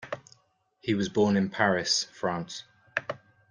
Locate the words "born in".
1.09-1.51